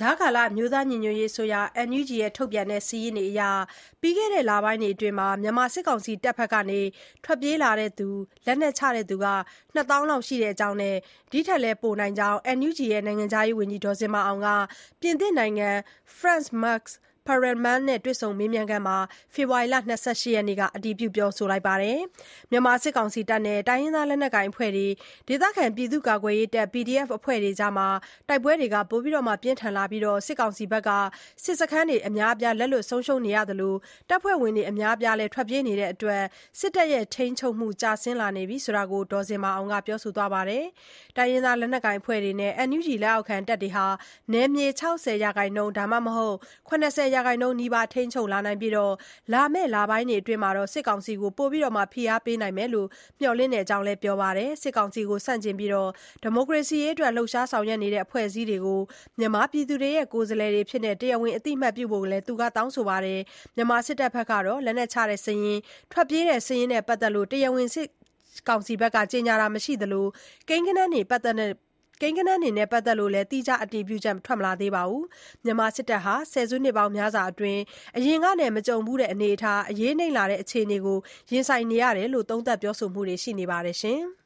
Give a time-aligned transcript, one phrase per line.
[0.00, 1.54] ကြားကာလ အမျိုးသားညီညွတ်ရေးအစိုးရ
[1.88, 3.42] NUG ရဲ့ ထုတ်ပြန်တဲ့ စာရင်းတွေအရ
[4.00, 6.56] ပြီးခဲ့တဲ့ လပိုင်းတွေအတွင်း မြန်မာစစ်ကောင်စီတပ်ဘက်က
[7.24, 8.08] ထွက်ပြေးလာသူ၊
[8.46, 9.16] လက်နက်ချသူ
[9.74, 10.96] ၂ သောင်းလောက်ရှိတဲ့အကြောင်းနဲ့
[11.30, 14.48] ဒီထက်လည်း ပိုနိုင်ကြောင်း NUG နိုင်ငံခြားရေးဝန်ကြီး ဒေါ်ဇင်မာအောင်က
[15.00, 15.70] ပြင်သစ်နိုင်ငံ
[16.18, 16.82] France Max
[17.28, 18.98] Parlement နဲ့ တွေ့ဆုံမေးမြန်းခန်းမှာ
[19.34, 21.98] ဖေဖော်ဝါရီလ ၂၈ ရက်နေ့က အတည်ပြုပြောဆိုလိုက်ပါတယ်။
[22.50, 24.86] မြန်မာစစ်ကောင်စီနဲ့ တိုင်းရင်းသားလက်နက်ကိုင်အဖွဲ့တွေ၊
[25.28, 27.72] ဒေသခံပြည်သူ့ကာကွယ်ရေးတပ် PDF အဖွဲ့တွေအကြား
[28.28, 29.00] တိုက်ပွဲတွေပို
[29.42, 30.90] ပြင်းထန်လာပြီး စစ်ကောင်စီဘက်က
[31.44, 33.74] စစ်စခန်းတွေအများအပြား လက်လွတ်ဆုံးရှုံးနေသလို
[34.08, 36.22] တပ်ဖွဲ့ဝင်တွေအများအပြားလည်း ထွက်ပြေးနေတဲ့အတွက်
[36.58, 39.98] စစ်တပ်ရဲ့ ထိန်းချုပ်မှု ကျဆင်းလာနေပြီလို့လည်းဒေါ်ဇင်မာအောင်က ပြော
[40.34, 40.64] ပါတယ်။
[41.16, 43.86] တိုင်းရင်းသားလက်နက်ကိုင်အဖွဲ့တွေနဲ့ NUG လက်အောက်ခံတပ်တွေဟာ
[44.32, 46.36] နယ်မြေ ၆၀ ရာခိုင်နှုန်း ဒါမှမဟုတ်
[46.68, 48.74] ၇၀ရာခိုင်နှုန်းနီးပါး ထိန်းချုပ်လာနိုင်ပြီး
[49.32, 50.42] လာမယ့် လပိုင်းတွေအတွင်း
[50.72, 52.88] စစ်ကောင်စီကို ပိုပြီး ဖိအားပေးနိုင်မယ်လို့
[53.20, 58.80] မျှော်လင့်တဲ့အကြောင်းလည်း ပြောပါတယ်။စစ်ကောင်စီကို ဆန့်ကျင်ပြီး ဒီမိုကရေစီရေးအတွက် လှုပ်ရှားဆောင်ရွက်နေတဲ့ အဖွဲ့အစည်းတွေကို
[59.18, 63.20] မြန်မာပြည်သူတွေရဲ့ ကိုယ်စားလှယ်တွေအဖြစ် တရားဝင်အသိအမှတ်ပြုဖို့လည်း သူက တောင်းဆိုပါတယ်။
[63.56, 65.58] မြန်မာစစ်တပ်ဘက်ကတော့ လက်နက်ချတဲ့စာရင်း၊
[65.92, 70.06] ထွက်ပြေးတဲ့စာရင်းနဲ့ ပတ်သက်လို့ တရားဝင်ကြေညာတာမရှိသလို
[72.00, 75.04] ကိန်းဂဏန်းတွေနဲ့ ပတ်သက်လို့လည်း သီးခြား အတည်ပြုချက် ထွက်မလာသေးပါဘူး။
[75.44, 77.60] မြန်မာစစ်တပ်ဟာ ဆယ်စုနှစ်ပေါင်းများစွာအတွင်း
[77.96, 80.98] အရင်ကနဲ့ မကြုံဖူးတဲ့ အနေအထား၊အရေးနိမ့်လာတဲ့ အခြေအနေကို
[81.32, 83.78] ရင်ဆိုင်နေရတယ်လို့ သုံးသပ် ပြောဆိုမှုတွေ ရှိနေပါတယ်။